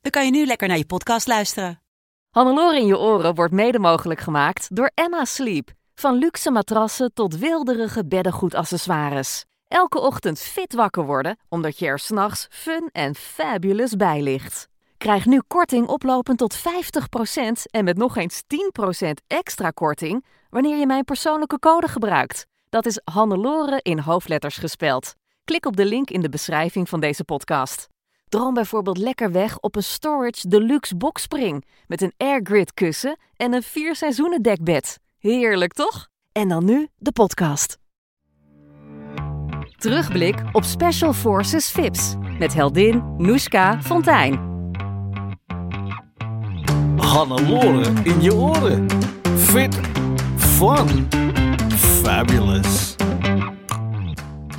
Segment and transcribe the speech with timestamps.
[0.00, 1.82] dan kan je nu lekker naar je podcast luisteren.
[2.30, 5.70] Hannelore in je oren wordt mede mogelijk gemaakt door Emma Sleep.
[5.94, 9.44] Van luxe matrassen tot wilderige beddengoedaccessoires.
[9.68, 14.68] Elke ochtend fit wakker worden, omdat je er s'nachts fun en fabulous bij ligt.
[14.96, 16.60] Krijg nu korting oplopend tot 50%
[17.70, 18.42] en met nog eens
[19.02, 22.46] 10% extra korting wanneer je mijn persoonlijke code gebruikt.
[22.68, 25.14] Dat is Hannelore in hoofdletters gespeld.
[25.44, 27.88] Klik op de link in de beschrijving van deze podcast.
[28.30, 33.62] Droom bijvoorbeeld lekker weg op een Storage Deluxe boxspring met een airgrid kussen en een
[33.62, 34.98] vier seizoenen dekbed.
[35.18, 36.08] Heerlijk toch?
[36.32, 37.78] En dan nu de podcast.
[39.76, 44.48] Terugblik op Special Forces VIPS met heldin Noeska Fontijn.
[46.96, 48.86] Hannelore in je oren.
[49.36, 49.80] Fit,
[50.36, 51.08] fun,
[51.76, 52.89] fabulous.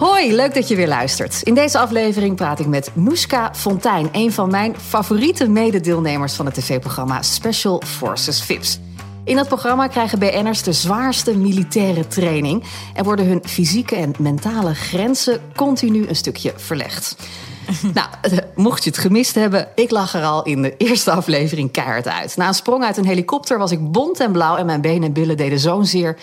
[0.01, 1.41] Hoi, leuk dat je weer luistert.
[1.41, 6.55] In deze aflevering praat ik met Noeska Fontijn, een van mijn favoriete mededeelnemers van het
[6.55, 8.79] tv-programma Special Forces VIPS.
[9.23, 14.73] In dat programma krijgen BN'ers de zwaarste militaire training en worden hun fysieke en mentale
[14.73, 17.15] grenzen continu een stukje verlegd.
[17.93, 21.71] nou, eh, mocht je het gemist hebben, ik lag er al in de eerste aflevering
[21.71, 22.37] keihard uit.
[22.37, 25.13] Na een sprong uit een helikopter was ik bont en blauw en mijn benen en
[25.13, 26.17] billen deden zo'n zeer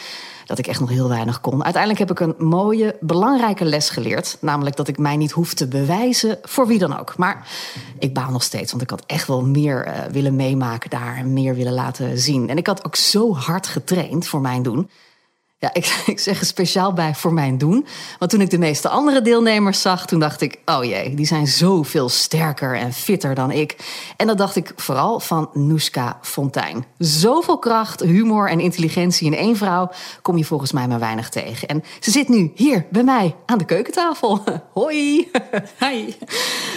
[0.48, 1.64] dat ik echt nog heel weinig kon.
[1.64, 4.36] Uiteindelijk heb ik een mooie, belangrijke les geleerd.
[4.40, 7.16] Namelijk dat ik mij niet hoef te bewijzen voor wie dan ook.
[7.16, 7.46] Maar
[7.98, 11.32] ik baal nog steeds, want ik had echt wel meer uh, willen meemaken daar en
[11.32, 12.48] meer willen laten zien.
[12.48, 14.90] En ik had ook zo hard getraind voor mijn doen.
[15.60, 17.86] Ja, ik, ik zeg er speciaal bij voor mijn doen.
[18.18, 21.46] Want toen ik de meeste andere deelnemers zag, toen dacht ik: oh jee, die zijn
[21.46, 23.76] zoveel sterker en fitter dan ik.
[24.16, 26.84] En dat dacht ik vooral van Noeska Fontijn.
[26.98, 29.90] Zoveel kracht, humor en intelligentie in één vrouw
[30.22, 31.68] kom je volgens mij maar weinig tegen.
[31.68, 34.40] En ze zit nu hier bij mij aan de keukentafel.
[34.72, 35.30] Hoi.
[35.84, 36.14] Hi.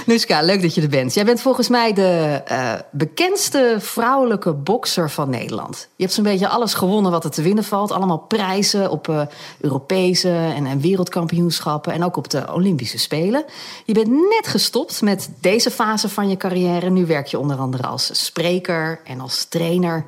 [0.05, 1.13] Noeska, leuk dat je er bent.
[1.13, 5.87] Jij bent volgens mij de uh, bekendste vrouwelijke bokser van Nederland.
[5.95, 7.91] Je hebt zo'n beetje alles gewonnen wat er te winnen valt.
[7.91, 9.21] Allemaal prijzen op uh,
[9.59, 13.45] Europese en, en, wereldkampioenschappen en ook op de Olympische Spelen.
[13.85, 16.89] Je bent net gestopt met deze fase van je carrière.
[16.89, 20.05] Nu werk je onder andere als spreker en als trainer.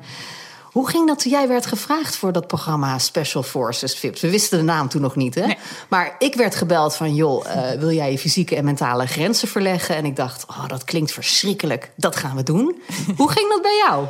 [0.74, 4.20] Hoe ging dat toen jij werd gevraagd voor dat programma Special Forces VIPS?
[4.20, 5.46] We wisten de naam toen nog niet, hè?
[5.46, 5.58] Nee.
[5.88, 9.96] Maar ik werd gebeld van, joh, uh, wil jij je fysieke en mentale grenzen verleggen?
[9.96, 11.90] En ik dacht, oh, dat klinkt verschrikkelijk.
[11.96, 12.82] Dat gaan we doen.
[13.16, 14.06] Hoe ging dat bij jou?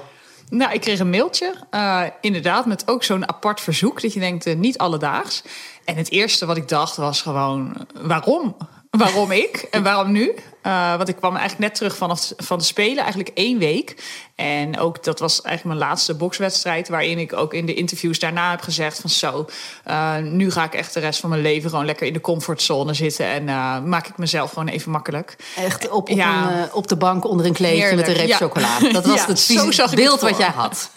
[0.48, 4.02] Nou, ik kreeg een mailtje, uh, inderdaad, met ook zo'n apart verzoek.
[4.02, 5.42] Dat je denkt, uh, niet alledaags.
[5.84, 8.56] En het eerste wat ik dacht was gewoon, waarom?
[8.90, 10.34] Waarom ik en waarom nu?
[10.66, 13.96] Uh, want ik kwam eigenlijk net terug vanaf van de Spelen, eigenlijk één week.
[14.34, 18.50] En ook dat was eigenlijk mijn laatste bokswedstrijd, waarin ik ook in de interviews daarna
[18.50, 19.46] heb gezegd van zo,
[19.88, 22.94] uh, nu ga ik echt de rest van mijn leven gewoon lekker in de comfortzone
[22.94, 25.36] zitten en uh, maak ik mezelf gewoon even makkelijk.
[25.56, 26.62] Echt op, op, ja.
[26.62, 28.06] een, op de bank onder een kleedje Heerlijk.
[28.06, 28.36] met een reep ja.
[28.36, 28.78] chocola.
[28.92, 30.90] Dat was ja, het ik beeld wat jij had.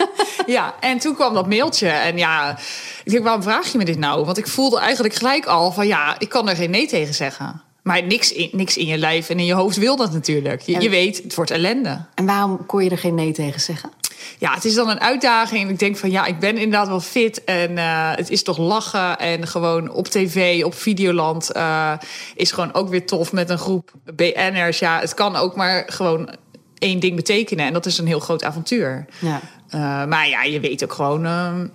[0.45, 2.57] ja, en toen kwam dat mailtje en ja,
[3.03, 4.25] ik denk waarom vraag je me dit nou?
[4.25, 7.61] Want ik voelde eigenlijk gelijk al van ja, ik kan er geen nee tegen zeggen.
[7.87, 10.61] Maar niks in, niks in je lijf en in je hoofd wil dat natuurlijk.
[10.61, 12.01] Je, je weet, het wordt ellende.
[12.13, 13.91] En waarom kon je er geen nee tegen zeggen?
[14.37, 15.69] Ja, het is dan een uitdaging.
[15.69, 17.43] Ik denk van ja, ik ben inderdaad wel fit.
[17.43, 19.19] En uh, het is toch lachen.
[19.19, 21.93] En gewoon op tv, op Videoland, uh,
[22.35, 24.79] is gewoon ook weer tof met een groep BN'ers.
[24.79, 26.35] Ja, het kan ook maar gewoon
[26.77, 27.65] één ding betekenen.
[27.65, 29.05] En dat is een heel groot avontuur.
[29.19, 29.41] Ja.
[29.75, 31.21] Uh, maar ja, je weet ook gewoon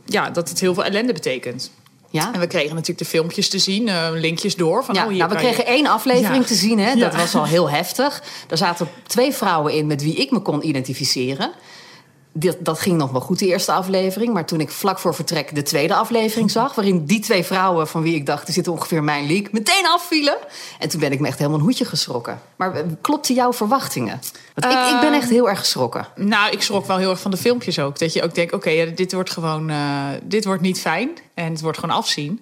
[0.05, 1.71] ja, dat het heel veel ellende betekent.
[2.13, 2.33] Ja.
[2.33, 4.85] En we kregen natuurlijk de filmpjes te zien, uh, linkjes door.
[4.85, 5.71] Van, ja, oh, hier nou, we kregen je...
[5.71, 6.49] één aflevering ja.
[6.49, 6.95] te zien, hè?
[6.95, 8.23] dat was al heel heftig.
[8.47, 11.53] Daar zaten twee vrouwen in met wie ik me kon identificeren.
[12.33, 14.33] Dat, dat ging nog wel goed, de eerste aflevering.
[14.33, 16.75] Maar toen ik vlak voor vertrek de tweede aflevering zag...
[16.75, 19.49] waarin die twee vrouwen van wie ik dacht, die zitten ongeveer mijn league...
[19.51, 20.37] meteen afvielen.
[20.79, 22.41] En toen ben ik me echt helemaal een hoedje geschrokken.
[22.57, 24.21] Maar eh, klopte jouw verwachtingen?
[24.55, 26.07] Want ik, ik ben echt heel erg geschrokken.
[26.17, 27.99] Nou, ik schrok wel heel erg van de filmpjes ook.
[27.99, 29.71] Dat je ook denkt, oké, ja, dit wordt gewoon...
[29.71, 32.41] Uh, dit wordt niet fijn en het wordt gewoon afzien.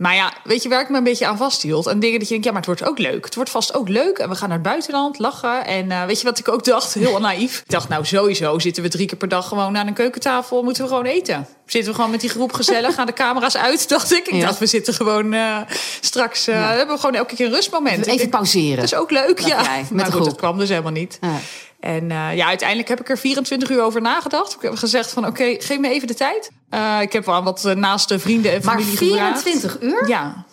[0.00, 1.86] Maar ja, weet je waar ik me een beetje aan vasthield?
[1.86, 3.24] En dingen dat je denkt, ja, maar het wordt ook leuk.
[3.24, 4.18] Het wordt vast ook leuk.
[4.18, 5.64] En we gaan naar het buitenland, lachen.
[5.66, 6.94] En uh, weet je wat ik ook dacht?
[6.94, 7.58] Heel naïef.
[7.58, 10.62] Ik dacht, nou, sowieso zitten we drie keer per dag gewoon aan een keukentafel.
[10.62, 11.46] Moeten we gewoon eten.
[11.66, 12.94] Zitten we gewoon met die groep gezellig.
[12.94, 14.26] Gaan de camera's uit, dacht ik.
[14.26, 14.46] Ik Ja.
[14.46, 15.56] dacht, we zitten gewoon uh,
[16.00, 16.48] straks...
[16.48, 18.06] Uh, hebben we gewoon elke keer een rustmoment.
[18.06, 18.76] Even pauzeren.
[18.76, 19.62] Dat is ook leuk, ja.
[19.62, 21.18] jij, met maar goed, dat kwam dus helemaal niet.
[21.20, 21.36] Ja.
[21.80, 24.54] En uh, ja, uiteindelijk heb ik er 24 uur over nagedacht.
[24.54, 26.50] Ik heb gezegd van oké, geef me even de tijd.
[26.74, 30.02] Uh, ik heb wel wat naaste vrienden en familie Maar 24 gevraagd.
[30.02, 30.08] uur?
[30.08, 30.44] Ja.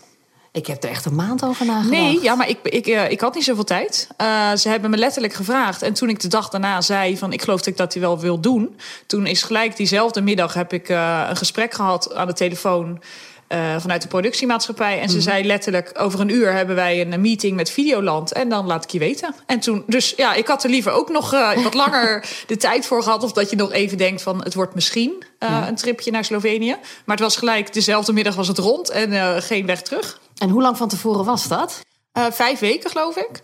[0.51, 1.89] Ik heb er echt een maand over nagedacht.
[1.89, 4.07] Nee, ja, maar ik, ik, uh, ik had niet zoveel tijd.
[4.55, 5.81] Ze hebben me letterlijk gevraagd.
[5.81, 8.19] En toen ik de dag daarna zei van ik geloof dat ik dat hij wel
[8.19, 8.79] wil doen.
[9.07, 13.01] Toen is gelijk diezelfde middag heb ik een gesprek gehad aan de telefoon.
[13.49, 15.01] Uh, vanuit de productiemaatschappij.
[15.01, 15.21] En ze mm.
[15.21, 18.31] zei letterlijk: over een uur hebben wij een meeting met Videoland.
[18.31, 19.35] En dan laat ik je weten.
[19.45, 22.85] En toen, dus ja, ik had er liever ook nog uh, wat langer de tijd
[22.85, 23.23] voor gehad.
[23.23, 25.67] Of dat je nog even denkt: van het wordt misschien uh, ja.
[25.67, 26.75] een tripje naar Slovenië.
[27.05, 30.19] Maar het was gelijk, dezelfde middag was het rond en geen weg terug.
[30.37, 31.85] En hoe lang van tevoren was dat?
[32.31, 33.41] Vijf weken, geloof ik.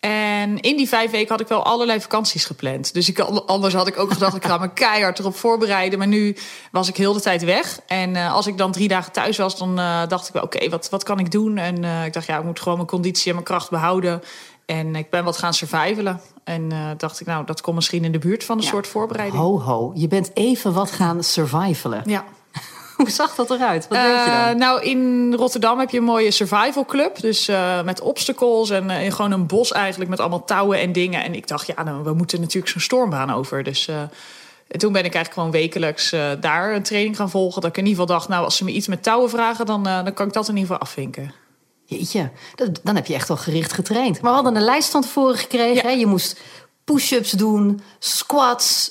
[0.00, 2.94] En in die vijf weken had ik wel allerlei vakanties gepland.
[2.94, 5.98] Dus ik, anders had ik ook gedacht, ik ga me keihard erop voorbereiden.
[5.98, 6.36] Maar nu
[6.70, 7.80] was ik heel de tijd weg.
[7.86, 10.56] En uh, als ik dan drie dagen thuis was, dan uh, dacht ik wel, oké,
[10.56, 11.58] okay, wat, wat kan ik doen?
[11.58, 14.22] En uh, ik dacht, ja, ik moet gewoon mijn conditie en mijn kracht behouden.
[14.66, 16.20] En ik ben wat gaan survivalen.
[16.44, 18.68] En dacht ik, nou, dat komt misschien in de buurt van een ja.
[18.68, 19.42] soort voorbereiding.
[19.42, 22.02] Ho, ho, je bent even wat gaan survivalen.
[22.04, 22.24] Ja.
[23.02, 23.88] Hoe zag dat eruit?
[23.88, 24.58] Wat weet je dan?
[24.58, 27.20] Nou, in Rotterdam heb je een mooie survival club.
[27.20, 31.24] Dus uh, met obstacles en uh, gewoon een bos eigenlijk met allemaal touwen en dingen.
[31.24, 33.62] En ik dacht, ja, nou, we moeten natuurlijk zo'n stormbaan over.
[33.62, 33.84] Dus
[34.68, 36.10] toen ben ik eigenlijk gewoon wekelijks
[36.40, 37.60] daar een training gaan volgen.
[37.60, 39.82] Dat ik in ieder geval dacht, nou, als ze me iets met touwen vragen, dan,
[39.82, 41.32] dan kan ik dat in ieder geval afvinken.
[41.84, 42.30] Jeetje,
[42.82, 44.20] dan heb je echt wel gericht getraind.
[44.20, 45.74] Maar we hadden een lijst van tevoren gekregen.
[45.74, 45.82] Ja.
[45.82, 45.90] Hè?
[45.90, 46.40] Je moest
[46.84, 48.90] push-ups doen, squats,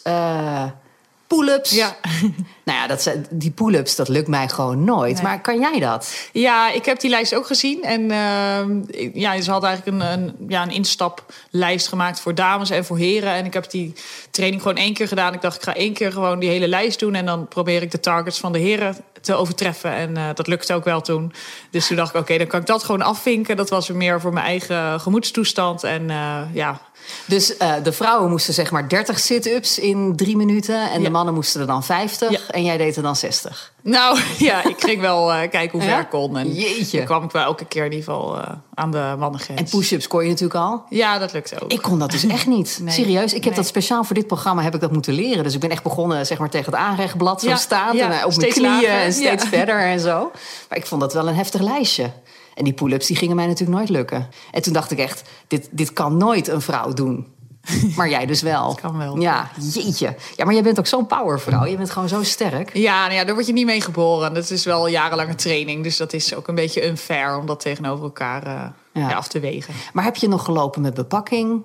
[1.28, 1.72] pull-ups.
[1.72, 1.96] Ja.
[2.66, 5.14] Nou ja, dat, zijn- die pull-ups, dat lukt mij gewoon nooit.
[5.14, 5.24] Nee.
[5.24, 6.30] Maar kan jij dat?
[6.32, 7.84] Ja, ik heb die lijst ook gezien.
[7.84, 8.82] En ehm,
[9.14, 13.30] ja, ze hadden eigenlijk een, een, ja, een instaplijst gemaakt voor dames en voor heren.
[13.34, 13.94] En ik heb die
[14.32, 15.34] training gewoon één keer gedaan.
[15.34, 17.16] Ik dacht, ik ga één keer gewoon die hele lijst doen.
[17.16, 19.92] En dan probeer ik de targets van de heren te overtreffen.
[19.92, 21.34] En eh, dat lukte ook wel toen.
[21.70, 23.56] Dus toen dacht ik, oké, dan kan ik dat gewoon afvinken.
[23.58, 25.84] Dat was meer voor mijn eigen gemoedstoestand.
[25.84, 26.80] En eh, ja,
[27.26, 30.92] Dus eh, de vrouwen moesten zeg maar 30 sit-ups in drie minuten.
[30.92, 32.32] En de mannen moesten er dan 50.
[32.32, 32.40] Ja.
[32.50, 33.74] En jij deed er dan 60.
[33.82, 36.00] nou ja, ik ging wel eh, kijken hoe ver Ja?
[36.00, 36.38] ik kon.
[36.38, 36.98] En Jeetje.
[36.98, 39.60] dan kwam ik wel elke keer in ieder geval eh, aan de mannengrens.
[39.60, 40.84] En push-ups kon je natuurlijk al.
[40.90, 41.72] Ja, dat lukte ook.
[41.72, 42.80] Ik kon dat dus echt niet.
[42.86, 42.94] Nee.
[42.94, 43.56] Serieus, ik heb Nee.
[43.56, 45.44] dat speciaal voor dit programma heb ik dat moeten leren.
[45.44, 48.52] Dus ik ben echt begonnen zeg maar, tegen het aanrechtblad zo ja, en op mijn
[48.52, 50.32] knieën lager, en steeds verder en zo.
[50.70, 52.12] Maar ik vond dat wel een heftig lijstje.
[52.56, 54.28] En die pull-ups die gingen mij natuurlijk nooit lukken.
[54.52, 57.28] En toen dacht ik echt, dit, dit kan nooit een vrouw doen.
[57.96, 58.68] Maar jij dus wel.
[58.68, 59.20] Dat kan wel.
[59.20, 60.16] Ja, jeetje.
[60.36, 61.66] Ja, maar jij bent ook zo'n powervrouw.
[61.66, 62.74] Je bent gewoon zo sterk.
[62.74, 64.34] Ja, nou ja, daar word je niet mee geboren.
[64.34, 65.84] Dat is wel jarenlange training.
[65.84, 68.54] Dus dat is ook een beetje unfair om dat tegenover elkaar eh,
[68.94, 69.10] Ja.
[69.10, 69.74] ja, af te wegen.
[69.94, 71.62] Maar heb je nog gelopen met bepakking?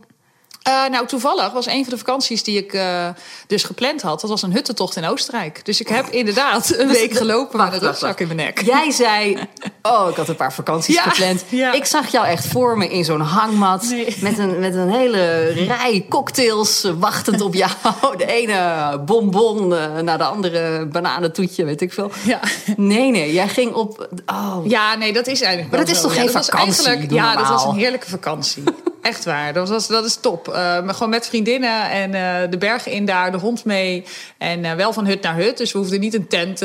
[0.60, 3.08] Eh, nou, toevallig was een van de vakanties die ik eh,
[3.46, 4.20] dus gepland had.
[4.20, 5.64] Dat was een huttentocht in Oostenrijk.
[5.64, 8.62] Dus ik heb inderdaad een week gelopen met een rugzak in mijn nek.
[8.62, 9.38] Jij zei,
[9.82, 11.44] oh, ik had een paar vakanties Ja, gepland.
[11.48, 11.72] ja.
[11.72, 13.82] Ik zag jou echt voor me in zo'n hangmat.
[13.82, 14.16] Nee.
[14.20, 17.70] Met, een, met een hele rij cocktails eh, wachtend op jou.
[18.16, 19.68] De ene bonbon
[20.04, 22.10] naar de andere bananentoetje, weet ik veel.
[22.24, 22.40] Ja.
[22.76, 24.08] Nee, nee, jij ging op...
[24.26, 27.14] Oh, Ja, nee, dat is eigenlijk Maar dat is toch geen vakantie?
[27.14, 28.62] Ja, dat was een heerlijke vakantie.
[29.00, 30.48] Echt waar, dat, was, dat is top.
[30.48, 34.04] Eh, maar gewoon met vriendinnen en eh, de bergen in daar, de hond mee.
[34.38, 35.56] En eh, wel van hut naar hut.
[35.56, 36.62] Dus we hoefden niet een tent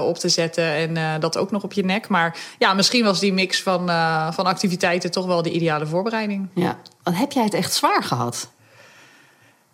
[0.00, 2.08] op te zetten en dat ook nog op je nek.
[2.08, 3.86] Maar ja, misschien was die mix van,
[4.32, 6.48] van activiteiten toch wel de ideale voorbereiding.
[6.54, 6.78] ja.
[7.02, 8.50] Want heb jij het echt zwaar gehad?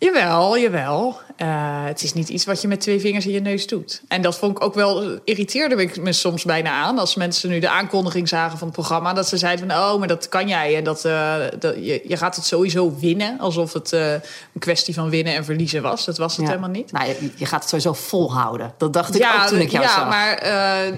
[0.05, 1.19] Jawel, jawel.
[1.35, 4.01] Eh, het is niet iets wat je met twee vingers in je neus doet.
[4.07, 6.99] En dat vond ik ook wel, irriteerde ik me soms bijna aan.
[6.99, 9.13] Als mensen nu de aankondiging zagen van het programma.
[9.13, 10.75] Dat ze zeiden van, oh, maar dat kan jij.
[10.75, 13.39] En dat, eh, dat, je, je gaat het sowieso winnen.
[13.39, 16.05] Alsof het eh, een kwestie van winnen en verliezen was.
[16.05, 16.47] Dat was het Ja.
[16.47, 16.91] helemaal niet.
[16.91, 18.73] Nou, je, je gaat het sowieso volhouden.
[18.77, 20.09] Dat dacht ik ook toen ik jou ja, zag.
[20.09, 20.93] maar eh,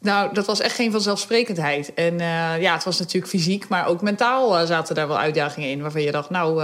[0.00, 1.94] nou, dat was echt geen vanzelfsprekendheid.
[1.94, 2.18] En
[2.60, 5.82] ja, het was natuurlijk fysiek, maar ook mentaal zaten daar wel uitdagingen in.
[5.82, 6.62] Waarvan je dacht, nou,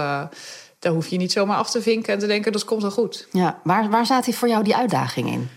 [0.83, 3.27] daar hoef je niet zomaar af te vinken en te denken, dat komt wel goed.
[3.31, 5.49] Ja, waar, waar zaten voor jou die uitdaging in?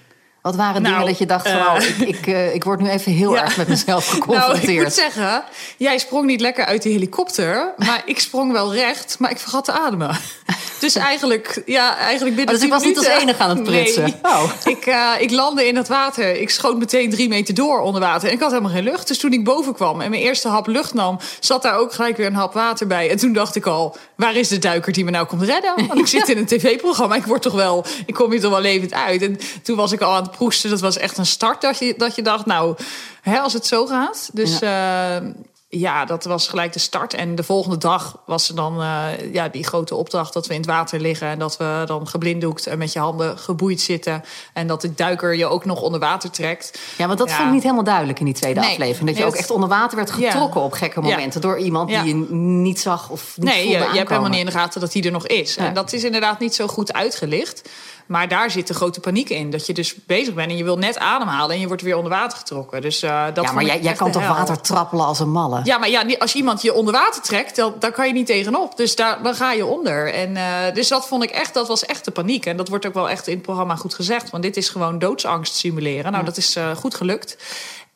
[0.46, 2.80] Wat waren Nou, dingen dat je dacht, van, eh, oh, ik, ik, eh, ik word
[2.80, 3.42] nu even heel Ja.
[3.42, 4.70] erg met mezelf Nou, geconfronteerd.
[4.70, 5.44] ik moet zeggen,
[5.78, 7.74] jij sprong niet lekker uit die helikopter.
[7.78, 10.10] Maar ik sprong wel recht, maar ik vergat te ademen.
[10.80, 13.64] Dus eigenlijk, ja, eigenlijk binnen Oh, dus ik 10 was niet als enige aan het
[13.64, 14.04] prutsen?
[14.04, 14.16] Nee.
[14.24, 14.44] Oh.
[14.75, 16.42] Ik, eh, ik landde in het water.
[16.42, 18.28] Ik schoot meteen drie meter door onder water.
[18.28, 19.08] En ik had helemaal geen lucht.
[19.08, 21.20] Dus toen ik boven kwam en mijn eerste hap lucht nam...
[21.40, 23.10] zat daar ook gelijk weer een hap water bij.
[23.10, 25.74] En toen dacht ik al, waar is de duiker die me nou komt redden?
[25.88, 27.16] Want ik zit in een tv-programma.
[27.16, 29.22] Ik word toch wel, ik kom hier toch wel levend uit.
[29.22, 30.70] En toen was ik al aan het proesten.
[30.70, 32.75] Dat was echt een start dat je, dat je dacht, nou,
[33.22, 34.30] hè, als het zo gaat.
[34.34, 35.22] Dus ja.
[35.70, 37.13] ja, dat was gelijk de start.
[37.13, 40.60] En de volgende dag was er dan eh, ja, die grote opdracht dat we in
[40.60, 41.27] het water liggen.
[41.27, 44.24] En dat we dan geblinddoekt en met je handen geboeid zitten.
[44.54, 46.80] En dat de duiker je ook nog onder water trekt.
[46.98, 47.36] Ja, want dat Ja.
[47.36, 48.70] vond ik niet helemaal duidelijk in die tweede Nee.
[48.70, 49.08] aflevering.
[49.08, 50.32] Dat je Nee, ook echt onder water werd Ja.
[50.32, 51.10] getrokken op gekke Ja.
[51.10, 51.42] momenten.
[51.42, 54.46] Door iemand die je niet zag of niet Nee, je, je hebt helemaal niet in
[54.46, 55.58] de gaten dat die er nog is.
[55.58, 57.70] En dat is inderdaad niet zo goed uitgelicht.
[58.06, 59.50] Maar daar zit de grote paniek in.
[59.50, 61.56] Dat je dus bezig bent en je wil net ademhalen...
[61.56, 62.82] en je wordt weer onder water getrokken.
[62.82, 65.62] Dus, eh, dat Ja, maar jij, jij kan toch water trappelen als een malle?
[65.64, 68.78] Ja, maar ja, als iemand je onder water trekt, dan, dan kan je niet tegenop.
[68.78, 70.14] Dus daar, dan ga je onder.
[70.14, 72.46] En, eh, dus dat vond ik echt, dat was echt de paniek.
[72.46, 74.30] En dat wordt ook wel echt in het programma goed gezegd.
[74.30, 76.12] Want dit is gewoon doodsangst simuleren.
[76.12, 77.38] Nou, dat is eh, goed gelukt.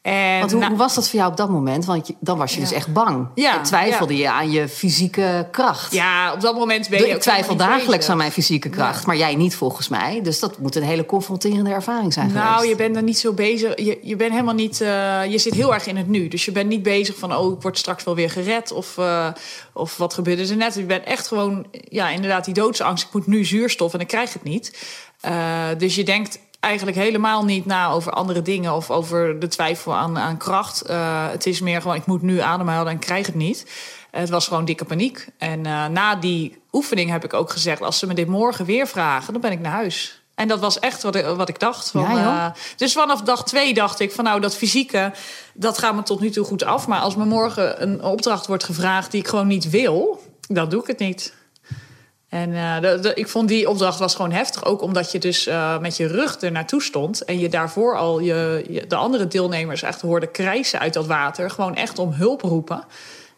[0.01, 1.85] En, Want hoe, nou, hoe was dat voor jou op dat moment?
[1.85, 3.27] Want je- dan was je dus echt bang.
[3.35, 5.93] Ja, En twijfelde je aan je fysieke kracht.
[5.93, 8.09] ja, op dat moment ben je ik twijfel dagelijks bezig.
[8.09, 9.05] aan mijn fysieke kracht.
[9.05, 10.19] Maar jij niet volgens mij.
[10.23, 12.69] Dus dat moet een hele confronterende ervaring zijn Nou, geweest.
[12.69, 13.77] je bent er niet zo bezig.
[13.79, 14.81] Je, je bent helemaal niet.
[14.81, 16.27] eh, je zit heel erg in het nu.
[16.27, 17.35] Dus je bent niet bezig van.
[17.35, 18.71] Oh, ik word straks wel weer gered.
[18.71, 19.27] Of, eh,
[19.73, 20.75] of wat gebeurde er net.
[20.75, 21.65] Je bent echt gewoon.
[21.71, 23.03] Ja, inderdaad, die doodsangst.
[23.05, 24.77] Ik moet nu zuurstof en ik krijg het niet.
[25.21, 28.73] Eh, dus je denkt eigenlijk helemaal niet na over andere dingen.
[28.73, 30.81] Of over de twijfel aan, aan kracht.
[30.81, 31.95] Eh, het is meer gewoon.
[31.95, 33.65] Ik moet nu ademhalen en krijg het niet.
[34.11, 35.27] Het was gewoon dikke paniek.
[35.37, 38.87] En eh, na die oefening heb ik ook gezegd: als ze me dit morgen weer
[38.87, 40.21] vragen, dan ben ik naar huis.
[40.35, 41.91] En dat was echt wat ik, wat ik dacht.
[41.91, 45.11] Van, Ja, eh, dus vanaf dag twee dacht ik van nou, dat fysieke,
[45.53, 46.87] dat gaat me tot nu toe goed af.
[46.87, 50.81] Maar als me morgen een opdracht wordt gevraagd die ik gewoon niet wil, dan doe
[50.81, 51.33] ik het niet.
[52.29, 54.65] En eh, de, de- ik vond die opdracht was gewoon heftig.
[54.65, 57.23] Ook omdat je dus eh, met je rug er naartoe stond.
[57.25, 61.49] En je daarvoor al je, je- de andere deelnemers echt hoorde krijsen uit dat water.
[61.49, 62.83] Gewoon echt om hulp roepen.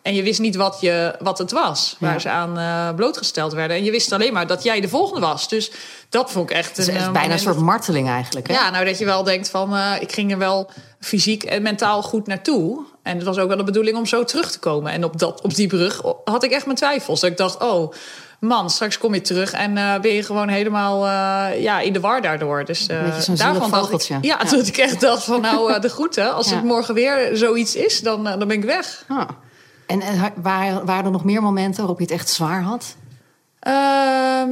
[0.01, 2.19] En je wist niet wat, je, wat het was, waar Ja.
[2.19, 3.77] ze aan eh, blootgesteld werden.
[3.77, 5.48] En je wist alleen maar dat jij de volgende was.
[5.48, 5.71] Dus
[6.10, 6.67] dat vond ik echt...
[6.69, 8.48] Het is een, echt eh, bijna een soort marteling eigenlijk.
[8.48, 8.53] Hè?
[8.53, 10.69] ja, nou dat je wel denkt van, ik ging er wel
[11.00, 12.86] fysiek en mentaal goed naartoe.
[13.03, 14.91] En het was ook wel de bedoeling om zo terug te komen.
[14.91, 17.19] En op, dat, op die brug had ik echt mijn twijfels.
[17.19, 17.93] Dat ik dacht, oh
[18.41, 22.00] man, straks kom je terug en eh, ben je gewoon helemaal eh, ja, in de
[22.00, 22.65] war daardoor.
[22.65, 24.15] Dus zo'n daarvan dacht vogeltje.
[24.15, 24.50] ik, ja, Ja.
[24.50, 26.33] dat ik echt dacht van, nou de groeten.
[26.33, 26.55] Als Ja.
[26.55, 29.05] het morgen weer zoiets is, dan, dan ben ik weg.
[29.07, 29.29] Ah.
[29.88, 32.95] En, en waren, waren er nog meer momenten waarop je het echt zwaar had?
[33.60, 34.51] Ehm,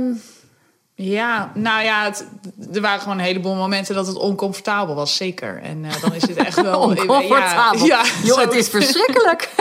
[0.96, 2.26] ja, nou ja, het,
[2.74, 5.62] er waren gewoon een heleboel momenten dat het oncomfortabel was, zeker.
[5.64, 6.80] En dan is het echt wel...
[6.90, 7.86] Oncomfortabel.
[7.86, 9.50] Ja, het is verschrikkelijk.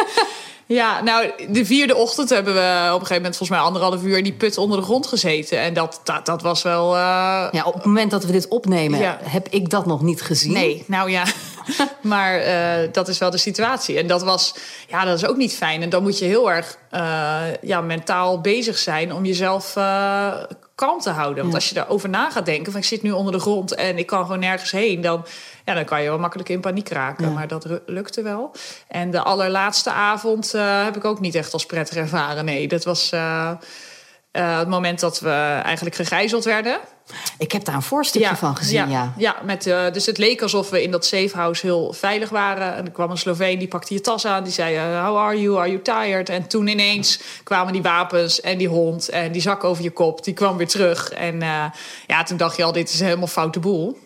[0.70, 4.16] Ja, nou, de vierde ochtend hebben we op een gegeven moment volgens mij anderhalf uur
[4.16, 5.58] in die put onder de grond gezeten.
[5.60, 6.94] En dat, dat, dat was wel.
[6.94, 7.00] eh,
[7.50, 9.18] ja, op het moment dat we dit opnemen, Ja.
[9.22, 10.52] heb ik dat nog niet gezien.
[10.52, 11.24] Nee, nou ja.
[12.00, 13.98] maar eh, dat is wel de situatie.
[13.98, 14.54] En dat was,
[14.88, 15.82] ja, dat is ook niet fijn.
[15.82, 19.74] En dan moet je heel erg eh, ja, mentaal bezig zijn om jezelf
[20.78, 21.42] kalm te houden.
[21.42, 23.98] Want als je daarover na gaat denken, van ik zit nu onder de grond en
[23.98, 25.24] ik kan gewoon nergens heen, dan,
[25.64, 27.26] ja, dan kan je wel makkelijk in paniek raken.
[27.26, 27.32] Ja.
[27.32, 28.50] Maar dat lukte wel.
[28.88, 32.44] En de allerlaatste avond eh, heb ik ook niet echt als prettig ervaren.
[32.44, 33.12] Nee, dat was.
[33.12, 33.50] eh,
[34.38, 36.78] eh, het moment dat we eigenlijk gegijzeld werden.
[37.38, 39.12] Ik heb daar een voorstukje van gezien, ja.
[39.16, 42.74] ja, met, eh, dus het leek alsof we in dat safehouse heel veilig waren.
[42.74, 44.44] En er kwam een Sloveen, die pakte je tas aan.
[44.44, 45.58] Die zei, eh, how are you?
[45.58, 46.28] Are you tired?
[46.28, 50.24] En toen ineens kwamen die wapens en die hond en die zak over je kop.
[50.24, 51.10] Die kwam weer terug.
[51.10, 51.40] En
[52.06, 53.98] ja, toen dacht je al, dit is een helemaal foute boel.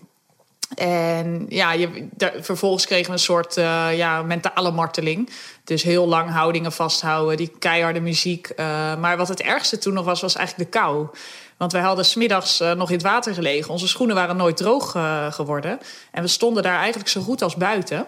[0.75, 2.09] En ja, je,
[2.41, 5.31] vervolgens kregen we een soort eh, ja, mentale marteling.
[5.64, 8.49] Dus heel lang houdingen vasthouden, die keiharde muziek.
[8.49, 11.07] Eh, maar wat het ergste toen nog was, was eigenlijk de kou.
[11.57, 13.71] Want wij hadden smiddags uh, nog in het water gelegen.
[13.71, 14.91] Onze schoenen waren nooit droog
[15.31, 15.79] geworden.
[16.11, 18.07] En we stonden daar eigenlijk zo goed als buiten.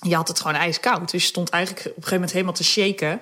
[0.00, 1.10] Je had het gewoon ijskoud.
[1.10, 3.20] Dus je stond eigenlijk op een gegeven moment helemaal te shaken.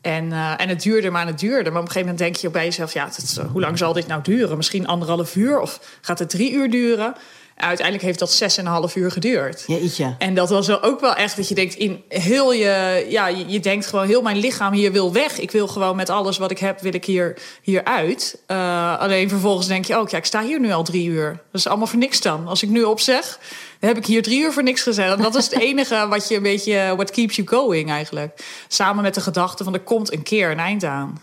[0.00, 1.70] En, en het duurde maar en het duurde.
[1.70, 2.92] Maar op een gegeven moment denk je bij jezelf...
[2.92, 3.08] ja,
[3.52, 4.56] hoe lang zal dit nou duren?
[4.56, 7.14] Misschien anderhalf uur of gaat het drie uur duren?
[7.60, 9.64] Uiteindelijk heeft dat zes en een half uur geduurd.
[9.66, 10.14] Jeetje.
[10.18, 13.44] En dat was wel ook wel echt dat je denkt in heel je, ja, je,
[13.46, 15.38] je denkt gewoon heel mijn lichaam hier wil weg.
[15.38, 18.42] Ik wil gewoon met alles wat ik heb, wil ik hier, hier uit.
[18.48, 21.30] Uh, alleen vervolgens denk je ook, ja, ik sta hier nu al drie uur.
[21.30, 22.46] Dat is allemaal voor niks dan.
[22.46, 23.38] Als ik nu opzeg,
[23.78, 25.16] dan heb ik hier drie uur voor niks gezegd.
[25.16, 28.44] En dat is het enige wat je een beetje, what keeps you going eigenlijk.
[28.68, 31.20] Samen met de gedachte van er komt een keer een eind aan.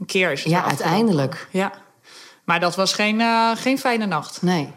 [0.00, 1.48] Een keer is het Ja, uiteindelijk.
[1.50, 1.72] Ja.
[2.44, 4.42] Maar dat was geen, uh, geen fijne nacht.
[4.42, 4.68] Nee.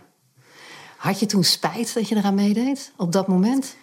[1.03, 3.75] Had je toen spijt dat je eraan meedeed op dat moment?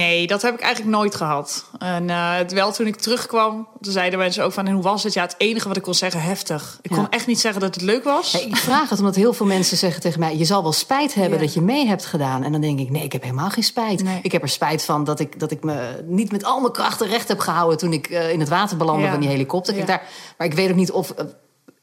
[0.00, 1.64] Nee, dat heb ik eigenlijk nooit gehad.
[1.78, 4.66] En uh, wel toen ik terugkwam, toen zeiden mensen ook van...
[4.66, 5.12] en hoe was het?
[5.12, 6.78] Ja, het enige wat ik kon zeggen, heftig.
[6.82, 6.96] Ik ja.
[6.96, 8.32] kon echt niet zeggen dat het leuk was.
[8.32, 10.36] Nee, ik vraag het omdat heel veel mensen zeggen tegen mij...
[10.36, 11.44] je zal wel spijt hebben ja.
[11.44, 12.42] dat je mee hebt gedaan.
[12.42, 14.02] En dan denk ik, nee, ik heb helemaal geen spijt.
[14.02, 14.18] Nee.
[14.22, 17.06] Ik heb er spijt van dat ik, dat ik me niet met al mijn krachten
[17.06, 17.78] recht heb gehouden...
[17.78, 19.10] toen ik uh, in het water belandde ja.
[19.10, 19.86] van die helikopter.
[19.86, 20.02] Daar,
[20.38, 21.14] maar ik weet ook niet of...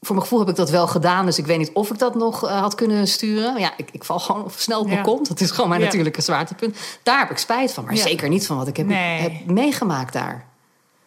[0.00, 1.26] voor mijn gevoel heb ik dat wel gedaan.
[1.26, 3.58] Dus ik weet niet of ik dat nog eh, had kunnen sturen.
[3.60, 5.04] Ja, ik, ik val gewoon snel op mijn Ja.
[5.04, 5.28] kont.
[5.28, 5.86] Dat is gewoon mijn Ja.
[5.86, 6.76] natuurlijke zwaartepunt.
[7.02, 7.84] Daar heb ik spijt van.
[7.84, 8.02] Maar Ja.
[8.02, 9.20] zeker niet van wat ik heb, Nee.
[9.20, 10.44] heb meegemaakt daar.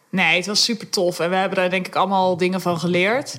[0.08, 1.18] Nee, het was super tof.
[1.20, 3.34] En we hebben daar denk ik allemaal dingen van geleerd.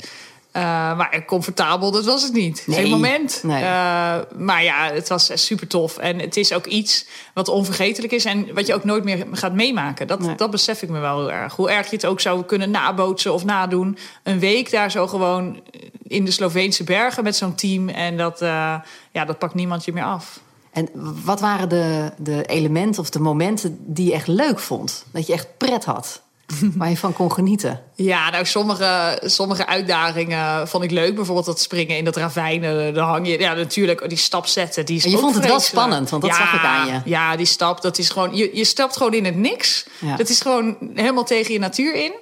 [0.53, 0.61] Eh,
[0.97, 2.63] maar comfortabel, dat was het niet.
[2.65, 2.79] Nee.
[2.79, 3.39] Geen moment.
[3.43, 3.63] Nee.
[3.63, 5.97] Eh, maar ja, het was super tof.
[5.97, 8.25] En het is ook iets wat onvergetelijk is.
[8.25, 10.07] En wat je ook nooit meer gaat meemaken.
[10.07, 10.35] Dat, Nee.
[10.35, 11.55] dat besef ik me wel heel erg.
[11.55, 13.97] Hoe erg je het ook zou kunnen nabootsen of nadoen.
[14.23, 15.61] Een week daar zo gewoon
[16.03, 17.89] in de Sloveense bergen met zo'n team.
[17.89, 18.75] En dat, eh,
[19.11, 20.39] ja, dat pakt niemand je meer af.
[20.71, 20.89] En
[21.23, 25.05] wat waren de, de elementen of de momenten die je echt leuk vond?
[25.11, 26.21] Dat je echt pret had?
[26.77, 27.81] Waar je van kon genieten?
[27.95, 31.15] Ja, nou, sommige, sommige uitdagingen vond ik leuk.
[31.15, 32.63] Bijvoorbeeld dat springen in dat ravijn.
[32.63, 34.85] eh, Daar hang je, ja, natuurlijk, die stap zetten.
[34.85, 37.01] Die is En je vond het wel spannend, want dat ja, zag ik aan je.
[37.05, 38.35] Ja, die stap, dat is gewoon...
[38.35, 39.85] Je, je stapt gewoon in het niks.
[39.99, 40.15] Ja.
[40.15, 42.13] Dat is gewoon helemaal tegen je natuur in.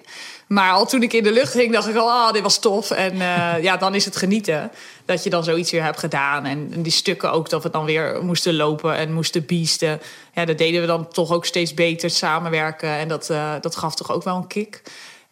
[0.51, 2.91] Maar al toen ik in de lucht hing, dacht ik al, ah, dit was tof.
[2.91, 4.71] En eh, ja, dan is het genieten
[5.05, 6.45] dat je dan zoiets weer hebt gedaan.
[6.45, 10.01] En, die stukken ook, dat we dan weer moesten lopen en moesten biesten.
[10.33, 12.89] Ja, dat deden we dan toch ook steeds beter samenwerken.
[12.89, 14.81] En dat, eh, dat gaf toch ook wel een kick.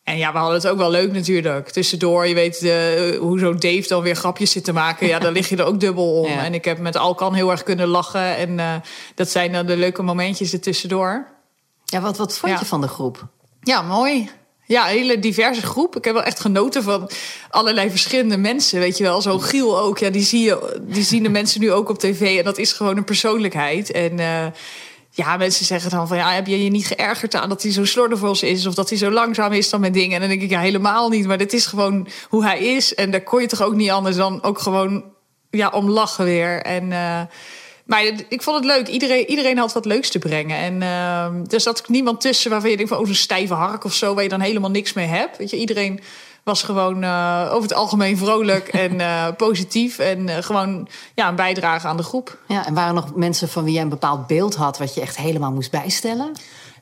[0.03, 1.69] En ja, we hadden het ook wel leuk natuurlijk.
[1.69, 5.07] Tussendoor, je weet eh, hoe zo'n Dave dan weer grapjes zit te maken.
[5.07, 6.31] Ja, dan lig je er ook dubbel om.
[6.39, 6.43] Ja.
[6.43, 8.35] En ik heb met Alkan heel erg kunnen lachen.
[8.35, 8.75] En eh,
[9.15, 11.27] dat zijn dan de leuke momentjes ertussendoor.
[11.85, 12.59] Ja, wat, wat vond Ja.
[12.59, 13.27] je van de groep?
[13.61, 14.29] Ja, mooi.
[14.69, 15.95] Ja, een hele diverse groep.
[15.95, 17.09] Ik heb wel echt genoten van
[17.49, 18.79] allerlei verschillende mensen.
[18.79, 19.97] Weet je wel, zo Giel ook.
[19.97, 22.37] Ja, die, zie je, die zien de mensen nu ook op tv.
[22.37, 23.91] En dat is gewoon een persoonlijkheid.
[23.91, 24.45] En eh,
[25.09, 26.17] ja, mensen zeggen dan van...
[26.17, 28.65] Ja, heb je je niet geërgerd aan dat hij zo slordervol is...
[28.65, 30.13] of dat hij zo langzaam is dan met dingen?
[30.13, 31.27] En dan denk ik, ja, helemaal niet.
[31.27, 32.95] Maar dit is gewoon hoe hij is.
[32.95, 35.03] En daar kon je toch ook niet anders dan ook gewoon
[35.49, 36.61] ja, om lachen weer.
[36.61, 36.91] En...
[36.91, 37.21] eh,
[37.89, 38.87] maar ik vond het leuk.
[38.87, 40.57] Iedereen, iedereen had wat leuks te brengen.
[40.57, 43.01] En uh, er zat niemand tussen waarvan je denkt van...
[43.01, 44.13] oh, zo'n stijve hark of zo...
[44.13, 45.37] waar je dan helemaal niks mee hebt.
[45.37, 45.99] Weet je, iedereen
[46.43, 49.99] was gewoon uh, over het algemeen vrolijk en uh, positief.
[49.99, 52.37] En uh, gewoon ja, een bijdrage aan de groep.
[52.47, 54.77] Ja, en waren er nog mensen van wie jij een bepaald beeld had...
[54.77, 56.31] wat je echt helemaal moest bijstellen?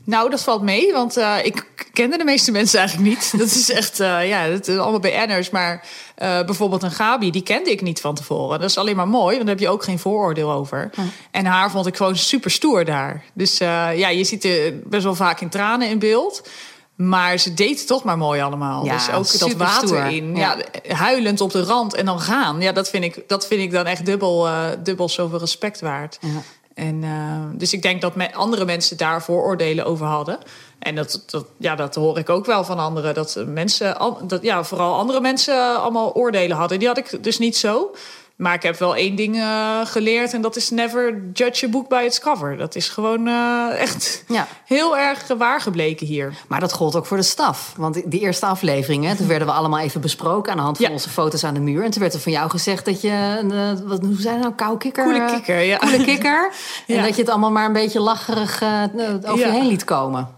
[0.07, 3.37] Nou, dat valt mee, want uh, ik kende de meeste mensen eigenlijk niet.
[3.37, 5.49] Dat is echt, uh, ja, dat is allemaal BN'ers.
[5.49, 5.73] Maar
[6.17, 8.59] uh, bijvoorbeeld een Gabi, die kende ik niet van tevoren.
[8.59, 10.89] Dat is alleen maar mooi, want daar heb je ook geen vooroordeel over.
[10.95, 11.01] Hm.
[11.31, 13.23] En haar vond ik gewoon super stoer daar.
[13.33, 16.49] Dus ja, je ziet er best wel vaak in tranen in beeld.
[16.95, 18.85] Maar ze deed het toch maar mooi allemaal.
[18.85, 20.05] Ja, dus ook dat water stoer.
[20.05, 20.35] in.
[20.35, 20.57] Ja.
[20.83, 20.95] ja.
[20.95, 22.61] huilend op de rand en dan gaan.
[22.61, 24.47] Ja, dat vind ik, dat vind ik dan echt dubbel,
[24.83, 26.17] dubbel zoveel respect waard.
[26.21, 26.41] Ja.
[26.77, 30.37] En, uh, dus ik denk dat me andere mensen daar vooroordelen over hadden.
[30.79, 33.13] En dat, dat, ja, dat hoor ik ook wel van anderen.
[33.13, 36.79] Dat mensen, dat, ja, vooral andere mensen allemaal oordelen hadden.
[36.79, 37.95] Die had ik dus niet zo.
[38.37, 40.33] Maar ik heb wel één ding uh, geleerd.
[40.33, 42.57] En dat is never judge a book by its cover.
[42.57, 44.47] Dat is gewoon uh, echt ja.
[44.65, 46.33] heel erg waar gebleken hier.
[46.47, 47.73] Maar dat gold ook voor de staf.
[47.77, 50.51] Want die eerste aflevering, hè, toen werden we allemaal even besproken...
[50.51, 50.91] aan de hand van ja.
[50.91, 51.83] onze foto's aan de muur.
[51.83, 53.41] En toen werd er van jou gezegd dat je...
[53.51, 54.53] Uh, wat, hoe zei je nou?
[54.53, 55.03] Koukikker?
[55.03, 55.77] Koele kikker, ja.
[55.77, 56.51] Koele kikker.
[56.87, 57.03] En ja.
[57.03, 58.61] dat je het allemaal maar een beetje lacherig
[59.25, 60.36] over je heen liet komen.